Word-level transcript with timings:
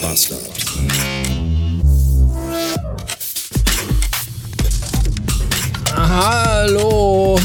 Bastard. 0.00 0.40
Hallo. 5.94 7.38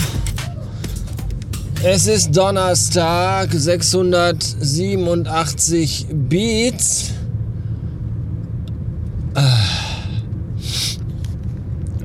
Es 1.83 2.07
ist 2.07 2.33
Donnerstag, 2.35 3.51
687 3.51 6.07
Beats. 6.11 7.11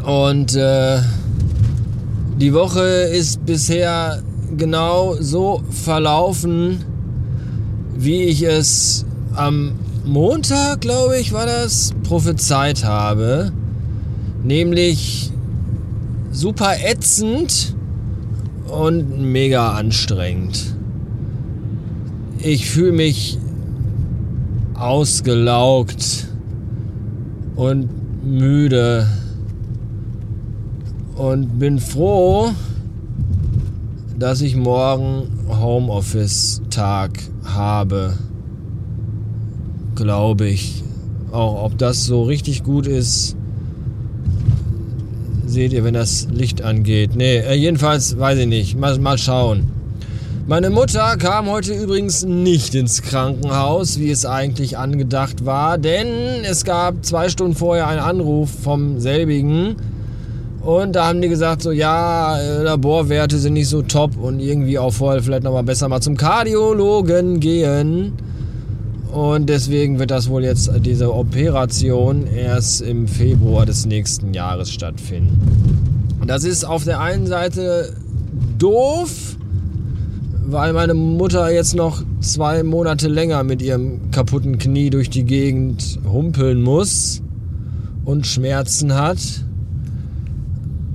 Und 0.04 0.54
äh, 0.56 0.98
die 2.38 2.52
Woche 2.52 2.82
ist 2.82 3.46
bisher 3.46 4.22
genau 4.56 5.14
so 5.20 5.62
verlaufen, 5.70 6.84
wie 7.96 8.24
ich 8.24 8.42
es 8.42 9.06
am 9.34 9.78
Montag, 10.04 10.80
glaube 10.80 11.18
ich, 11.18 11.32
war 11.32 11.46
das, 11.46 11.92
prophezeit 12.04 12.84
habe. 12.84 13.52
Nämlich 14.42 15.30
super 16.32 16.72
ätzend 16.82 17.74
und 18.68 19.20
mega 19.20 19.72
anstrengend. 19.72 20.74
Ich 22.38 22.70
fühle 22.70 22.92
mich 22.92 23.38
ausgelaugt 24.74 26.26
und 27.56 27.90
müde 28.24 29.06
und 31.16 31.58
bin 31.58 31.78
froh, 31.78 32.50
dass 34.18 34.40
ich 34.40 34.56
morgen 34.56 35.28
Homeoffice-Tag 35.48 37.18
habe. 37.44 38.14
Glaube 40.00 40.48
ich. 40.48 40.82
Auch 41.30 41.62
ob 41.62 41.76
das 41.76 42.06
so 42.06 42.22
richtig 42.22 42.62
gut 42.62 42.86
ist, 42.86 43.36
seht 45.44 45.74
ihr, 45.74 45.84
wenn 45.84 45.92
das 45.92 46.26
Licht 46.32 46.62
angeht. 46.62 47.16
Nee, 47.16 47.36
äh, 47.40 47.52
jedenfalls 47.52 48.18
weiß 48.18 48.38
ich 48.38 48.46
nicht. 48.46 48.78
Mal, 48.78 48.98
mal 48.98 49.18
schauen. 49.18 49.70
Meine 50.46 50.70
Mutter 50.70 51.18
kam 51.18 51.50
heute 51.50 51.74
übrigens 51.74 52.24
nicht 52.24 52.74
ins 52.74 53.02
Krankenhaus, 53.02 53.98
wie 54.00 54.10
es 54.10 54.24
eigentlich 54.24 54.78
angedacht 54.78 55.44
war, 55.44 55.76
denn 55.76 56.06
es 56.44 56.64
gab 56.64 57.04
zwei 57.04 57.28
Stunden 57.28 57.54
vorher 57.54 57.86
einen 57.86 58.00
Anruf 58.00 58.48
vom 58.48 59.00
selbigen. 59.00 59.76
Und 60.62 60.96
da 60.96 61.08
haben 61.08 61.20
die 61.20 61.28
gesagt, 61.28 61.60
so 61.60 61.72
ja, 61.72 62.40
äh, 62.40 62.62
Laborwerte 62.62 63.36
sind 63.36 63.52
nicht 63.52 63.68
so 63.68 63.82
top 63.82 64.16
und 64.16 64.40
irgendwie 64.40 64.78
auch 64.78 64.94
vorher 64.94 65.22
vielleicht 65.22 65.42
nochmal 65.42 65.62
besser 65.62 65.90
mal 65.90 66.00
zum 66.00 66.16
Kardiologen 66.16 67.38
gehen. 67.38 68.14
Und 69.12 69.48
deswegen 69.48 69.98
wird 69.98 70.10
das 70.10 70.28
wohl 70.28 70.44
jetzt, 70.44 70.70
diese 70.84 71.12
Operation, 71.12 72.26
erst 72.26 72.80
im 72.80 73.08
Februar 73.08 73.66
des 73.66 73.84
nächsten 73.84 74.32
Jahres 74.34 74.70
stattfinden. 74.70 75.40
Das 76.26 76.44
ist 76.44 76.64
auf 76.64 76.84
der 76.84 77.00
einen 77.00 77.26
Seite 77.26 77.92
doof, 78.58 79.36
weil 80.46 80.72
meine 80.72 80.94
Mutter 80.94 81.50
jetzt 81.50 81.74
noch 81.74 82.02
zwei 82.20 82.62
Monate 82.62 83.08
länger 83.08 83.42
mit 83.42 83.62
ihrem 83.62 84.10
kaputten 84.12 84.58
Knie 84.58 84.90
durch 84.90 85.10
die 85.10 85.24
Gegend 85.24 85.98
humpeln 86.04 86.62
muss 86.62 87.20
und 88.04 88.26
Schmerzen 88.26 88.94
hat. 88.94 89.18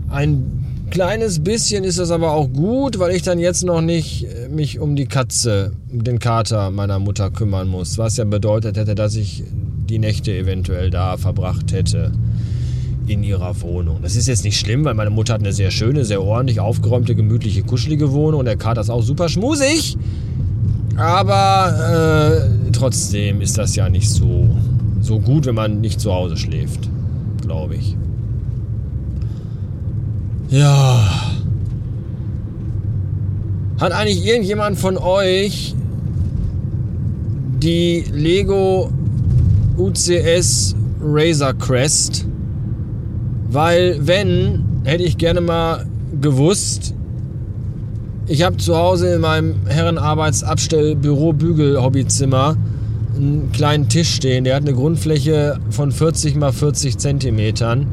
Ein 0.09 0.64
kleines 0.95 1.43
bisschen 1.43 1.83
ist 1.83 1.99
das 1.99 2.09
aber 2.09 2.31
auch 2.31 2.47
gut, 2.47 2.99
weil 2.99 3.13
ich 3.13 3.21
dann 3.21 3.37
jetzt 3.37 3.65
noch 3.65 3.81
nicht 3.81 4.27
äh, 4.27 4.47
mich 4.47 4.79
um 4.79 4.95
die 4.95 5.07
Katze, 5.07 5.73
den 5.91 6.19
Kater 6.19 6.71
meiner 6.71 6.99
Mutter 6.99 7.31
kümmern 7.31 7.67
muss. 7.67 7.97
Was 7.97 8.15
ja 8.15 8.23
bedeutet 8.23 8.77
hätte, 8.77 8.95
dass 8.95 9.17
ich 9.17 9.43
die 9.89 9.99
Nächte 9.99 10.31
eventuell 10.31 10.89
da 10.91 11.17
verbracht 11.17 11.73
hätte 11.73 12.13
in 13.07 13.23
ihrer 13.23 13.59
Wohnung. 13.59 13.99
Das 14.03 14.15
ist 14.15 14.29
jetzt 14.29 14.45
nicht 14.45 14.57
schlimm, 14.57 14.85
weil 14.85 14.93
meine 14.93 15.09
Mutter 15.09 15.33
hat 15.33 15.41
eine 15.41 15.51
sehr 15.51 15.69
schöne, 15.69 16.05
sehr 16.05 16.23
ordentlich 16.23 16.61
aufgeräumte, 16.61 17.13
gemütliche, 17.13 17.63
kuschelige 17.63 18.13
Wohnung 18.13 18.39
und 18.39 18.45
der 18.45 18.55
Kater 18.55 18.79
ist 18.79 18.89
auch 18.89 19.03
super 19.03 19.27
schmusig. 19.27 19.97
Aber 20.95 22.47
äh, 22.47 22.71
trotzdem 22.71 23.41
ist 23.41 23.57
das 23.57 23.75
ja 23.75 23.89
nicht 23.89 24.09
so, 24.09 24.47
so 25.01 25.19
gut, 25.19 25.45
wenn 25.45 25.55
man 25.55 25.81
nicht 25.81 25.99
zu 25.99 26.13
Hause 26.13 26.37
schläft, 26.37 26.89
glaube 27.41 27.75
ich. 27.75 27.97
Ja. 30.55 30.99
Hat 33.81 33.91
eigentlich 33.91 34.25
irgendjemand 34.25 34.79
von 34.79 34.97
euch 34.97 35.75
die 37.61 38.05
Lego 38.13 38.89
UCS 39.77 40.73
Razor 41.01 41.53
Crest? 41.55 42.25
Weil 43.49 43.97
wenn, 43.99 44.63
hätte 44.85 45.03
ich 45.03 45.17
gerne 45.17 45.41
mal 45.41 45.85
gewusst. 46.21 46.93
Ich 48.27 48.43
habe 48.43 48.55
zu 48.55 48.77
Hause 48.77 49.15
in 49.15 49.19
meinem 49.19 49.55
Herrenarbeitsabstellbüro-Bügel-Hobbyzimmer 49.67 52.55
einen 53.17 53.51
kleinen 53.51 53.89
Tisch 53.89 54.15
stehen. 54.15 54.45
Der 54.45 54.55
hat 54.55 54.61
eine 54.61 54.73
Grundfläche 54.73 55.59
von 55.69 55.91
40 55.91 56.37
mal 56.37 56.53
40 56.53 56.97
Zentimetern. 56.97 57.87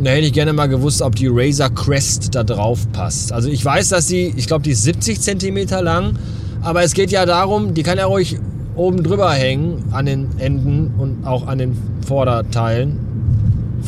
Da 0.00 0.10
hätte 0.10 0.26
ich 0.26 0.32
gerne 0.32 0.52
mal 0.52 0.66
gewusst, 0.66 1.02
ob 1.02 1.14
die 1.14 1.28
Razor 1.28 1.70
Crest 1.70 2.34
da 2.34 2.42
drauf 2.42 2.90
passt. 2.92 3.32
Also 3.32 3.48
ich 3.48 3.64
weiß, 3.64 3.90
dass 3.90 4.08
sie, 4.08 4.32
ich 4.36 4.46
glaube, 4.46 4.62
die 4.62 4.70
ist 4.70 4.82
70 4.82 5.20
cm 5.20 5.68
lang, 5.82 6.18
aber 6.62 6.82
es 6.82 6.94
geht 6.94 7.10
ja 7.10 7.26
darum, 7.26 7.74
die 7.74 7.82
kann 7.82 7.98
ja 7.98 8.06
ruhig 8.06 8.38
oben 8.74 9.02
drüber 9.02 9.30
hängen 9.32 9.84
an 9.90 10.06
den 10.06 10.28
Enden 10.38 10.94
und 10.98 11.26
auch 11.26 11.46
an 11.46 11.58
den 11.58 11.76
Vorderteilen, 12.06 12.98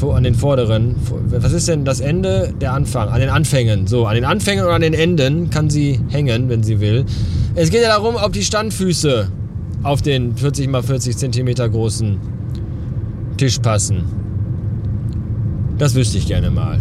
an 0.03 0.23
den 0.23 0.35
vorderen. 0.35 0.97
Was 1.29 1.53
ist 1.53 1.69
denn 1.69 1.85
das 1.85 2.01
Ende? 2.01 2.53
Der 2.61 2.75
Anfang, 2.75 3.09
an 3.09 3.21
den 3.21 3.31
Anfängen. 3.31 3.87
So, 3.87 4.07
an 4.07 4.15
den 4.15 4.25
Anfängen 4.25 4.65
und 4.65 4.71
an 4.71 4.83
den 4.83 4.93
Enden 4.93 5.51
kann 5.51 5.71
sie 5.71 6.01
hängen, 6.11 6.49
wenn 6.49 6.63
sie 6.63 6.81
will. 6.81 7.07
Es 7.55 7.71
geht 7.71 7.83
ja 7.83 7.89
darum, 7.89 8.17
ob 8.17 8.33
die 8.33 8.45
Standfüße 8.45 9.29
auf 9.83 10.03
den 10.03 10.37
40 10.37 10.69
x 10.69 10.87
40 10.87 11.17
cm 11.17 11.55
großen 11.71 12.19
Tisch 13.37 13.59
passen. 13.59 14.24
Das 15.79 15.95
wüsste 15.95 16.19
ich 16.19 16.27
gerne 16.27 16.51
mal. 16.51 16.81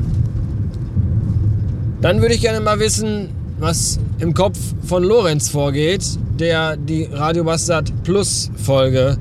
Dann 2.01 2.21
würde 2.21 2.35
ich 2.35 2.41
gerne 2.41 2.59
mal 2.59 2.79
wissen, 2.79 3.29
was 3.59 3.99
im 4.19 4.33
Kopf 4.33 4.57
von 4.83 5.03
Lorenz 5.03 5.49
vorgeht, 5.49 6.03
der 6.39 6.75
die 6.75 7.07
Radio 7.11 7.43
Bastard 7.43 7.91
Plus 8.03 8.51
Folge 8.55 9.17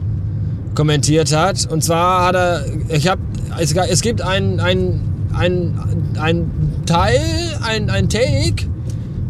kommentiert 0.74 1.34
hat. 1.34 1.70
Und 1.70 1.84
zwar 1.84 2.26
hat 2.26 2.34
er, 2.34 2.64
ich 2.88 3.08
habe, 3.08 3.20
es, 3.58 3.72
es 3.72 4.00
gibt 4.00 4.20
ein, 4.20 4.60
ein, 4.60 5.00
ein, 5.32 5.78
ein 6.18 6.50
Teil, 6.86 7.20
ein, 7.62 7.88
ein 7.88 8.08
Take, 8.08 8.66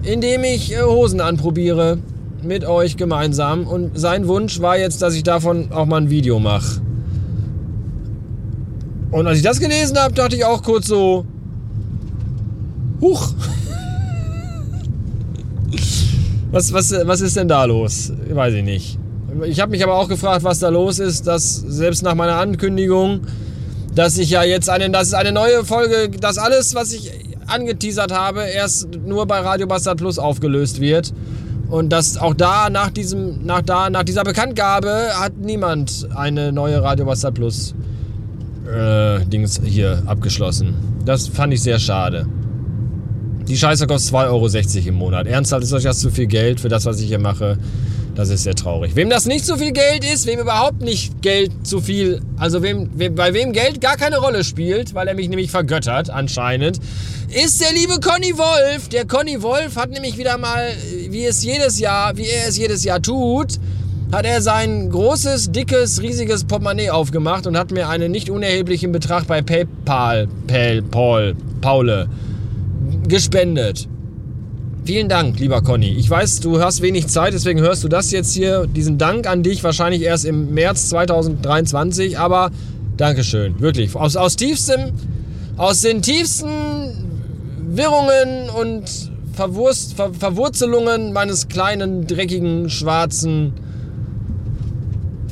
in 0.02 0.20
dem 0.20 0.44
ich 0.44 0.72
äh, 0.72 0.82
Hosen 0.82 1.20
anprobiere 1.20 1.98
mit 2.42 2.64
euch 2.64 2.96
gemeinsam. 2.96 3.66
Und 3.66 3.98
sein 3.98 4.26
Wunsch 4.28 4.60
war 4.60 4.78
jetzt, 4.78 5.02
dass 5.02 5.14
ich 5.14 5.22
davon 5.22 5.72
auch 5.72 5.86
mal 5.86 6.00
ein 6.00 6.10
Video 6.10 6.38
mache. 6.38 6.80
Und 9.12 9.26
als 9.26 9.36
ich 9.36 9.44
das 9.44 9.60
gelesen 9.60 9.96
habe, 9.98 10.14
dachte 10.14 10.34
ich 10.36 10.44
auch 10.44 10.62
kurz 10.62 10.86
so, 10.86 11.26
huch. 13.00 13.34
Was, 16.50 16.70
was, 16.70 16.92
was 17.06 17.22
ist 17.22 17.34
denn 17.38 17.48
da 17.48 17.64
los? 17.64 18.12
Weiß 18.28 18.52
ich 18.52 18.62
nicht. 18.62 18.98
Ich 19.46 19.58
habe 19.58 19.70
mich 19.70 19.82
aber 19.82 19.94
auch 19.94 20.08
gefragt, 20.08 20.44
was 20.44 20.58
da 20.58 20.68
los 20.68 20.98
ist, 20.98 21.26
dass 21.26 21.54
selbst 21.56 22.02
nach 22.02 22.14
meiner 22.14 22.36
Ankündigung, 22.36 23.22
dass 23.94 24.18
ich 24.18 24.28
ja 24.28 24.42
jetzt 24.42 24.68
eine, 24.68 24.90
das 24.90 25.08
ist 25.08 25.14
eine 25.14 25.32
neue 25.32 25.64
Folge, 25.64 26.10
dass 26.10 26.36
alles, 26.36 26.74
was 26.74 26.92
ich 26.92 27.10
angeteasert 27.46 28.12
habe, 28.12 28.42
erst 28.42 28.88
nur 29.06 29.24
bei 29.24 29.38
Radio 29.40 29.66
Bastard 29.66 29.96
Plus 29.96 30.18
aufgelöst 30.18 30.78
wird. 30.78 31.14
Und 31.70 31.88
dass 31.88 32.18
auch 32.18 32.34
da 32.34 32.68
nach 32.68 32.90
diesem, 32.90 33.46
nach 33.46 33.62
da, 33.62 33.88
nach 33.88 34.02
dieser 34.02 34.22
Bekanntgabe 34.22 35.08
hat 35.14 35.38
niemand 35.38 36.06
eine 36.14 36.52
neue 36.52 36.82
Radio 36.82 37.06
Bastard 37.06 37.32
Plus 37.32 37.74
äh, 38.66 39.24
Dings 39.26 39.60
hier 39.64 40.02
abgeschlossen. 40.06 40.74
Das 41.04 41.28
fand 41.28 41.52
ich 41.52 41.62
sehr 41.62 41.78
schade. 41.78 42.26
Die 43.48 43.56
Scheiße 43.56 43.86
kostet 43.86 44.14
2,60 44.14 44.26
Euro 44.28 44.88
im 44.88 44.94
Monat. 44.94 45.26
Ernsthaft 45.26 45.64
ist 45.64 45.72
euch 45.72 45.82
das 45.82 45.98
zu 45.98 46.10
viel 46.10 46.26
Geld 46.26 46.60
für 46.60 46.68
das, 46.68 46.86
was 46.86 47.00
ich 47.00 47.08
hier 47.08 47.18
mache? 47.18 47.58
Das 48.14 48.28
ist 48.28 48.42
sehr 48.42 48.54
traurig. 48.54 48.94
Wem 48.94 49.08
das 49.08 49.24
nicht 49.24 49.46
zu 49.46 49.56
viel 49.56 49.72
Geld 49.72 50.04
ist, 50.04 50.26
wem 50.26 50.38
überhaupt 50.38 50.82
nicht 50.82 51.22
Geld 51.22 51.66
zu 51.66 51.80
viel, 51.80 52.20
also 52.36 52.62
wem, 52.62 52.90
wem, 52.94 53.14
bei 53.14 53.32
wem 53.32 53.52
Geld 53.52 53.80
gar 53.80 53.96
keine 53.96 54.18
Rolle 54.18 54.44
spielt, 54.44 54.94
weil 54.94 55.08
er 55.08 55.14
mich 55.14 55.28
nämlich 55.28 55.50
vergöttert 55.50 56.10
anscheinend, 56.10 56.78
ist 57.30 57.60
der 57.62 57.72
liebe 57.72 58.00
Conny 58.00 58.36
Wolf. 58.36 58.88
Der 58.90 59.06
Conny 59.06 59.42
Wolf 59.42 59.76
hat 59.76 59.90
nämlich 59.90 60.18
wieder 60.18 60.36
mal, 60.36 60.68
wie 61.08 61.24
es 61.24 61.42
jedes 61.42 61.78
Jahr, 61.78 62.16
wie 62.16 62.26
er 62.26 62.48
es 62.48 62.58
jedes 62.58 62.84
Jahr 62.84 63.00
tut, 63.00 63.58
hat 64.12 64.26
er 64.26 64.42
sein 64.42 64.90
großes, 64.90 65.52
dickes, 65.52 66.02
riesiges 66.02 66.44
Portemonnaie 66.44 66.90
aufgemacht 66.90 67.46
und 67.46 67.56
hat 67.56 67.70
mir 67.70 67.88
einen 67.88 68.12
nicht 68.12 68.28
unerheblichen 68.28 68.92
Betrag 68.92 69.26
bei 69.26 69.40
PayPal, 69.40 70.28
Pal, 70.46 70.82
Paul, 70.82 71.34
Paule, 71.62 72.08
gespendet. 73.08 73.88
Vielen 74.84 75.08
Dank, 75.08 75.38
lieber 75.38 75.62
Conny. 75.62 75.92
Ich 75.92 76.10
weiß, 76.10 76.40
du 76.40 76.60
hast 76.60 76.82
wenig 76.82 77.06
Zeit, 77.06 77.32
deswegen 77.32 77.60
hörst 77.60 77.84
du 77.84 77.88
das 77.88 78.10
jetzt 78.10 78.34
hier. 78.34 78.66
Diesen 78.66 78.98
Dank 78.98 79.26
an 79.26 79.42
dich 79.42 79.64
wahrscheinlich 79.64 80.02
erst 80.02 80.26
im 80.26 80.52
März 80.52 80.90
2023, 80.90 82.18
aber 82.18 82.50
Dankeschön, 82.98 83.60
wirklich. 83.60 83.94
Aus, 83.96 84.16
aus 84.16 84.36
tiefstem, 84.36 84.92
aus 85.56 85.80
den 85.80 86.02
tiefsten 86.02 86.48
Wirrungen 87.70 88.50
und 88.50 89.10
Verwurst, 89.32 89.94
Ver, 89.94 90.12
Verwurzelungen 90.12 91.14
meines 91.14 91.48
kleinen, 91.48 92.06
dreckigen, 92.06 92.68
schwarzen, 92.68 93.54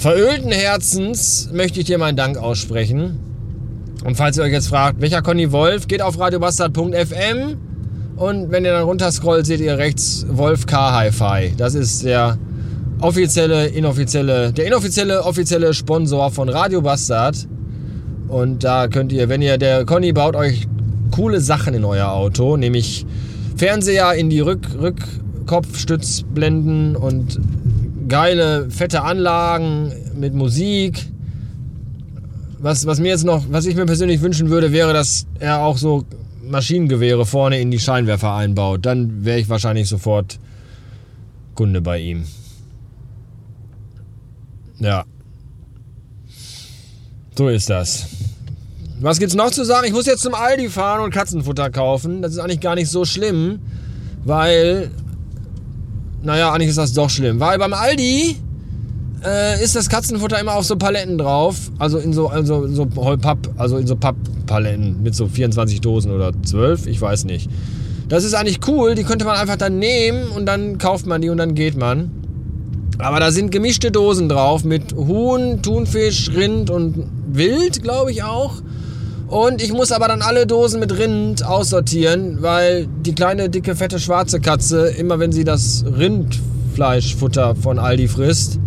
verölten 0.01 0.51
Herzens 0.51 1.51
möchte 1.53 1.79
ich 1.81 1.87
dir 1.87 1.99
meinen 1.99 2.17
Dank 2.17 2.39
aussprechen. 2.39 3.19
Und 4.03 4.17
falls 4.17 4.39
ihr 4.39 4.45
euch 4.45 4.53
jetzt 4.53 4.69
fragt, 4.69 5.03
welcher 5.03 5.21
Conny 5.21 5.53
Wolf, 5.53 5.89
geht 5.89 6.01
auf 6.01 6.19
radiobastard.fm 6.19 7.59
und 8.17 8.51
wenn 8.51 8.65
ihr 8.65 8.73
dann 8.73 8.85
runterscrollt, 8.85 9.45
seht 9.45 9.61
ihr 9.61 9.77
rechts 9.77 10.25
Wolf 10.31 10.65
K 10.65 10.93
Hi-Fi. 10.93 11.53
Das 11.59 11.75
ist 11.75 12.03
der 12.03 12.39
offizielle, 13.03 13.67
inoffizielle, 13.67 14.55
der 14.55 14.67
inoffizielle, 14.67 15.23
offizielle 15.23 15.75
Sponsor 15.75 16.31
von 16.31 16.49
Radio 16.49 16.81
Bastard. 16.81 17.47
Und 18.29 18.65
da 18.65 18.89
könnt 18.89 19.13
ihr, 19.13 19.29
wenn 19.29 19.43
ihr, 19.43 19.59
der 19.59 19.85
Conny 19.85 20.13
baut 20.13 20.35
euch 20.35 20.67
coole 21.11 21.43
Sachen 21.43 21.75
in 21.75 21.85
euer 21.85 22.11
Auto, 22.11 22.57
nämlich 22.57 23.05
Fernseher 23.57 24.15
in 24.15 24.31
die 24.31 24.41
Rück, 24.41 24.67
Rückkopfstützblenden 24.81 26.97
und 26.97 27.39
geile, 28.11 28.69
fette 28.71 29.03
Anlagen 29.03 29.93
mit 30.15 30.35
Musik. 30.35 31.07
Was, 32.59 32.85
was 32.85 33.01
mir 33.01 33.09
jetzt 33.09 33.25
noch, 33.25 33.47
was 33.51 33.65
ich 33.65 33.75
mir 33.75 33.87
persönlich 33.87 34.21
wünschen 34.21 34.51
würde, 34.51 34.73
wäre, 34.73 34.93
dass 34.93 35.27
er 35.39 35.63
auch 35.63 35.79
so 35.79 36.05
Maschinengewehre 36.43 37.25
vorne 37.25 37.59
in 37.59 37.71
die 37.71 37.79
Scheinwerfer 37.79 38.35
einbaut, 38.35 38.85
dann 38.85 39.25
wäre 39.25 39.39
ich 39.39 39.49
wahrscheinlich 39.49 39.89
sofort 39.89 40.39
Kunde 41.55 41.81
bei 41.81 42.01
ihm. 42.01 42.25
Ja. 44.79 45.05
So 47.37 47.49
ist 47.49 47.71
das. 47.71 48.07
Was 49.01 49.19
gibt's 49.19 49.35
noch 49.35 49.51
zu 49.51 49.65
sagen? 49.65 49.87
Ich 49.87 49.93
muss 49.93 50.05
jetzt 50.05 50.23
zum 50.23 50.35
Aldi 50.35 50.69
fahren 50.69 51.03
und 51.03 51.11
Katzenfutter 51.15 51.71
kaufen. 51.71 52.21
Das 52.21 52.33
ist 52.33 52.39
eigentlich 52.39 52.61
gar 52.61 52.75
nicht 52.75 52.91
so 52.91 53.07
schlimm, 53.07 53.61
weil. 54.25 54.91
Naja, 56.23 56.53
eigentlich 56.53 56.69
ist 56.69 56.79
das 56.79 56.93
doch 56.93 57.11
schlimm. 57.11 57.41
Weil 57.41 57.59
beim 57.59 57.73
Aldi 57.73 58.37
äh, 59.25 59.63
ist 59.63 59.77
das 59.77 59.89
Katzenfutter 59.89 60.39
immer 60.41 60.55
auf 60.55 60.65
so 60.65 60.77
Paletten 60.77 61.19
drauf. 61.19 61.71
Also 61.79 61.99
in 61.99 62.13
so, 62.13 62.29
also 62.29 62.67
so 62.69 62.87
Papp, 62.87 63.49
also 63.57 63.77
in 63.79 63.87
so 63.87 63.97
Papppaletten 63.97 65.03
mit 65.03 65.15
so 65.15 65.29
24 65.29 65.81
Dosen 65.81 66.13
oder 66.13 66.33
12, 66.43 66.87
ich 66.87 67.01
weiß 67.01 67.25
nicht. 67.25 67.51
Das 68.09 68.25
ist 68.25 68.35
eigentlich 68.35 68.59
cool, 68.67 68.95
die 68.95 69.05
könnte 69.05 69.25
man 69.25 69.37
einfach 69.37 69.57
dann 69.57 69.79
nehmen 69.79 70.29
und 70.31 70.47
dann 70.47 70.79
kauft 70.79 71.07
man 71.07 71.23
die 71.23 71.31
und 71.31 71.39
dann 71.39 71.55
geht 71.55 71.77
man. 71.77 72.11
Aber 72.99 73.21
da 73.21 73.31
sind 73.31 73.51
gemischte 73.51 73.91
Dosen 73.91 74.29
drauf 74.29 74.65
mit 74.65 74.95
Huhn, 74.95 75.63
Thunfisch, 75.63 76.31
Rind 76.35 76.69
und 76.69 77.07
Wild, 77.33 77.83
glaube 77.83 78.11
ich 78.11 78.23
auch. 78.23 78.61
Und 79.31 79.63
ich 79.63 79.73
muss 79.73 79.93
aber 79.93 80.09
dann 80.09 80.23
alle 80.23 80.45
Dosen 80.45 80.81
mit 80.81 80.99
Rind 80.99 81.47
aussortieren, 81.47 82.43
weil 82.43 82.89
die 82.89 83.15
kleine, 83.15 83.49
dicke, 83.49 83.77
fette, 83.77 84.01
schwarze 84.01 84.41
Katze, 84.41 84.89
immer 84.89 85.21
wenn 85.21 85.31
sie 85.31 85.45
das 85.45 85.85
Rindfleischfutter 85.87 87.55
von 87.55 87.79
Aldi 87.79 88.09
frisst, 88.09 88.59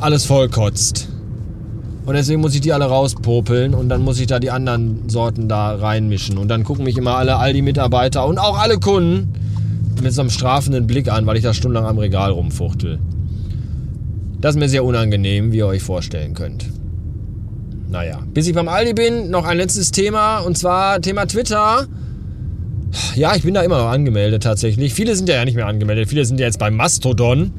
alles 0.00 0.26
vollkotzt. 0.26 1.08
Und 2.06 2.14
deswegen 2.14 2.40
muss 2.40 2.56
ich 2.56 2.60
die 2.60 2.72
alle 2.72 2.86
rauspopeln 2.86 3.72
und 3.72 3.88
dann 3.88 4.02
muss 4.02 4.18
ich 4.18 4.26
da 4.26 4.40
die 4.40 4.50
anderen 4.50 5.08
Sorten 5.08 5.48
da 5.48 5.76
reinmischen. 5.76 6.38
Und 6.38 6.48
dann 6.48 6.64
gucken 6.64 6.84
mich 6.84 6.98
immer 6.98 7.14
alle 7.14 7.36
Aldi-Mitarbeiter 7.36 8.26
und 8.26 8.38
auch 8.38 8.58
alle 8.58 8.80
Kunden 8.80 9.32
mit 10.02 10.12
so 10.12 10.22
einem 10.22 10.30
strafenden 10.30 10.88
Blick 10.88 11.08
an, 11.08 11.24
weil 11.24 11.36
ich 11.36 11.44
da 11.44 11.54
stundenlang 11.54 11.88
am 11.88 11.98
Regal 11.98 12.32
rumfuchtel. 12.32 12.98
Das 14.40 14.56
ist 14.56 14.58
mir 14.58 14.68
sehr 14.68 14.82
unangenehm, 14.82 15.52
wie 15.52 15.58
ihr 15.58 15.66
euch 15.66 15.82
vorstellen 15.84 16.34
könnt. 16.34 16.66
Naja, 17.88 18.22
bis 18.34 18.46
ich 18.46 18.54
beim 18.54 18.68
Aldi 18.68 18.94
bin, 18.94 19.30
noch 19.30 19.44
ein 19.46 19.56
letztes 19.56 19.90
Thema 19.92 20.38
und 20.40 20.58
zwar 20.58 21.00
Thema 21.00 21.26
Twitter. 21.26 21.86
Ja, 23.14 23.34
ich 23.34 23.42
bin 23.42 23.54
da 23.54 23.62
immer 23.62 23.78
noch 23.78 23.90
angemeldet 23.90 24.42
tatsächlich. 24.42 24.94
Viele 24.94 25.16
sind 25.16 25.28
ja 25.28 25.44
nicht 25.44 25.54
mehr 25.54 25.66
angemeldet. 25.66 26.08
Viele 26.08 26.24
sind 26.24 26.40
ja 26.40 26.46
jetzt 26.46 26.58
beim 26.58 26.76
Mastodon. 26.76 27.50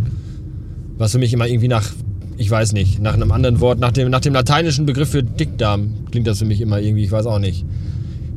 Was 0.97 1.11
für 1.11 1.19
mich 1.19 1.33
immer 1.33 1.47
irgendwie 1.47 1.67
nach 1.67 1.91
ich 2.39 2.49
weiß 2.49 2.71
nicht, 2.71 3.01
nach 3.01 3.15
einem 3.15 3.33
anderen 3.33 3.59
Wort, 3.59 3.79
nach 3.79 3.91
dem, 3.91 4.09
nach 4.09 4.21
dem 4.21 4.33
lateinischen 4.33 4.85
Begriff 4.85 5.09
für 5.09 5.21
Dickdarm 5.21 6.05
klingt 6.09 6.25
das 6.25 6.39
für 6.39 6.45
mich 6.45 6.61
immer 6.61 6.79
irgendwie, 6.79 7.03
ich 7.03 7.11
weiß 7.11 7.25
auch 7.25 7.37
nicht. 7.37 7.65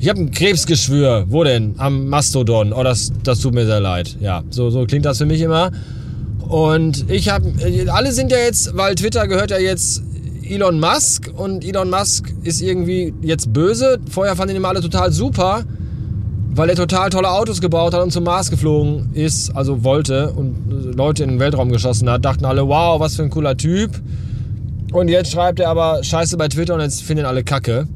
Ich 0.00 0.08
habe 0.08 0.18
ein 0.20 0.32
Krebsgeschwür. 0.32 1.26
Wo 1.28 1.44
denn? 1.44 1.76
Am 1.78 2.08
Mastodon. 2.08 2.72
Oh, 2.72 2.82
das, 2.82 3.12
das 3.22 3.38
tut 3.38 3.54
mir 3.54 3.64
sehr 3.64 3.78
leid. 3.78 4.16
Ja, 4.20 4.42
so, 4.50 4.70
so 4.70 4.84
klingt 4.86 5.04
das 5.04 5.18
für 5.18 5.26
mich 5.26 5.40
immer. 5.40 5.70
Und 6.48 7.08
ich 7.08 7.28
habe, 7.28 7.52
alle 7.92 8.10
sind 8.10 8.32
ja 8.32 8.38
jetzt, 8.38 8.76
weil 8.76 8.96
Twitter 8.96 9.28
gehört 9.28 9.52
ja 9.52 9.58
jetzt 9.58 10.02
Elon 10.52 10.78
Musk 10.80 11.30
und 11.34 11.64
Elon 11.64 11.90
Musk 11.90 12.32
ist 12.42 12.60
irgendwie 12.60 13.14
jetzt 13.22 13.52
böse. 13.52 13.98
Vorher 14.10 14.36
fanden 14.36 14.54
ihn 14.54 14.58
immer 14.58 14.68
alle 14.68 14.80
total 14.80 15.12
super 15.12 15.64
weil 16.54 16.68
er 16.68 16.76
total 16.76 17.10
tolle 17.10 17.30
Autos 17.30 17.60
gebaut 17.60 17.94
hat 17.94 18.02
und 18.02 18.12
zum 18.12 18.24
Mars 18.24 18.50
geflogen 18.50 19.10
ist, 19.14 19.56
also 19.56 19.84
wollte 19.84 20.32
und 20.32 20.94
Leute 20.96 21.24
in 21.24 21.30
den 21.30 21.38
Weltraum 21.38 21.70
geschossen 21.70 22.10
hat, 22.10 22.24
dachten 22.24 22.44
alle, 22.44 22.68
wow, 22.68 23.00
was 23.00 23.16
für 23.16 23.22
ein 23.22 23.30
cooler 23.30 23.56
Typ. 23.56 23.90
Und 24.92 25.08
jetzt 25.08 25.32
schreibt 25.32 25.60
er 25.60 25.70
aber 25.70 26.04
Scheiße 26.04 26.36
bei 26.36 26.48
Twitter 26.48 26.74
und 26.74 26.80
jetzt 26.80 27.02
finden 27.02 27.24
alle 27.24 27.42
Kacke. 27.42 27.88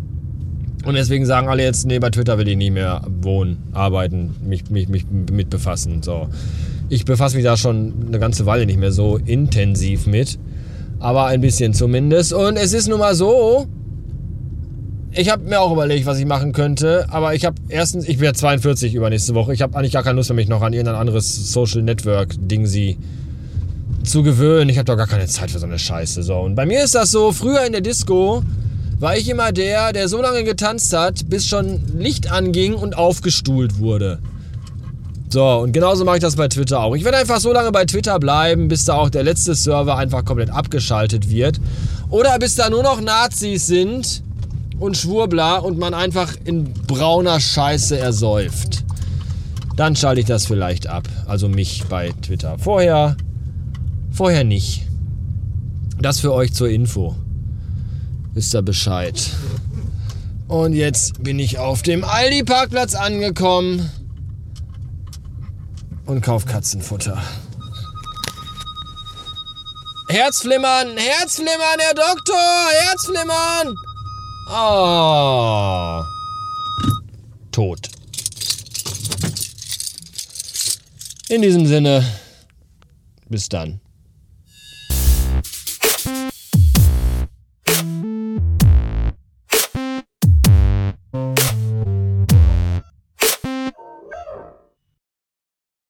Und 0.86 0.94
deswegen 0.94 1.26
sagen 1.26 1.48
alle 1.48 1.64
jetzt, 1.64 1.86
nee, 1.86 1.98
bei 1.98 2.08
Twitter 2.10 2.38
will 2.38 2.48
ich 2.48 2.56
nie 2.56 2.70
mehr 2.70 3.02
wohnen, 3.20 3.58
arbeiten, 3.72 4.34
mich, 4.42 4.70
mich, 4.70 4.88
mich 4.88 5.04
mit 5.10 5.50
befassen. 5.50 6.02
So. 6.02 6.28
Ich 6.88 7.04
befasse 7.04 7.36
mich 7.36 7.44
da 7.44 7.58
schon 7.58 8.06
eine 8.06 8.18
ganze 8.18 8.46
Weile 8.46 8.64
nicht 8.64 8.78
mehr 8.78 8.92
so 8.92 9.18
intensiv 9.18 10.06
mit. 10.06 10.38
Aber 10.98 11.26
ein 11.26 11.40
bisschen 11.40 11.74
zumindest. 11.74 12.32
Und 12.32 12.56
es 12.56 12.72
ist 12.72 12.88
nun 12.88 12.98
mal 12.98 13.14
so, 13.14 13.66
ich 15.12 15.30
habe 15.30 15.44
mir 15.44 15.60
auch 15.60 15.72
überlegt, 15.72 16.06
was 16.06 16.18
ich 16.18 16.26
machen 16.26 16.52
könnte, 16.52 17.06
aber 17.10 17.34
ich 17.34 17.44
habe 17.44 17.56
erstens, 17.68 18.06
ich 18.06 18.20
werde 18.20 18.38
42 18.38 18.94
übernächste 18.94 19.34
Woche. 19.34 19.54
Ich 19.54 19.62
habe 19.62 19.76
eigentlich 19.76 19.92
gar 19.92 20.02
keine 20.02 20.16
Lust 20.16 20.28
mehr, 20.28 20.36
mich 20.36 20.48
noch 20.48 20.62
an 20.62 20.72
irgendein 20.72 20.96
anderes 20.96 21.52
Social 21.52 21.82
Network 21.82 22.34
Ding 22.38 22.66
sie 22.66 22.98
zu 24.04 24.22
gewöhnen. 24.22 24.68
Ich 24.68 24.78
habe 24.78 24.84
doch 24.84 24.96
gar 24.96 25.06
keine 25.06 25.26
Zeit 25.26 25.50
für 25.50 25.58
so 25.58 25.66
eine 25.66 25.78
Scheiße. 25.78 26.22
So. 26.22 26.36
Und 26.36 26.54
bei 26.54 26.66
mir 26.66 26.84
ist 26.84 26.94
das 26.94 27.10
so, 27.10 27.32
früher 27.32 27.64
in 27.64 27.72
der 27.72 27.80
Disco 27.80 28.42
war 28.98 29.16
ich 29.16 29.28
immer 29.28 29.52
der, 29.52 29.92
der 29.92 30.08
so 30.08 30.20
lange 30.20 30.44
getanzt 30.44 30.94
hat, 30.94 31.28
bis 31.28 31.46
schon 31.46 31.80
Licht 31.98 32.30
anging 32.30 32.74
und 32.74 32.96
aufgestuhlt 32.96 33.78
wurde. 33.78 34.18
So, 35.36 35.46
und 35.46 35.72
genauso 35.72 36.06
mache 36.06 36.16
ich 36.16 36.22
das 36.22 36.34
bei 36.34 36.48
Twitter 36.48 36.80
auch. 36.80 36.96
Ich 36.96 37.04
werde 37.04 37.18
einfach 37.18 37.40
so 37.40 37.52
lange 37.52 37.70
bei 37.70 37.84
Twitter 37.84 38.18
bleiben, 38.18 38.68
bis 38.68 38.86
da 38.86 38.94
auch 38.94 39.10
der 39.10 39.22
letzte 39.22 39.54
Server 39.54 39.98
einfach 39.98 40.24
komplett 40.24 40.48
abgeschaltet 40.48 41.28
wird. 41.28 41.60
Oder 42.08 42.38
bis 42.38 42.54
da 42.54 42.70
nur 42.70 42.82
noch 42.82 43.02
Nazis 43.02 43.66
sind 43.66 44.22
und 44.78 44.96
Schwurbler 44.96 45.62
und 45.62 45.78
man 45.78 45.92
einfach 45.92 46.32
in 46.46 46.72
brauner 46.72 47.38
Scheiße 47.38 47.98
ersäuft. 47.98 48.82
Dann 49.76 49.94
schalte 49.94 50.22
ich 50.22 50.26
das 50.26 50.46
vielleicht 50.46 50.86
ab. 50.86 51.06
Also 51.26 51.50
mich 51.50 51.84
bei 51.84 52.14
Twitter. 52.22 52.56
Vorher, 52.58 53.18
vorher 54.12 54.42
nicht. 54.42 54.86
Das 56.00 56.18
für 56.18 56.32
euch 56.32 56.54
zur 56.54 56.70
Info. 56.70 57.14
Wisst 58.32 58.54
ihr 58.54 58.62
Bescheid. 58.62 59.32
Und 60.48 60.72
jetzt 60.72 61.22
bin 61.22 61.38
ich 61.38 61.58
auf 61.58 61.82
dem 61.82 62.04
Aldi-Parkplatz 62.04 62.94
angekommen 62.94 63.90
und 66.06 66.20
kauf 66.20 66.46
Katzenfutter. 66.46 67.20
Herzflimmern, 70.08 70.96
Herzflimmern, 70.96 71.78
Herr 71.78 71.94
Doktor, 71.94 72.68
Herzflimmern! 72.80 73.74
Oh. 74.48 76.04
Tot. 77.50 77.88
In 81.28 81.42
diesem 81.42 81.66
Sinne, 81.66 82.04
bis 83.28 83.48
dann. 83.48 83.80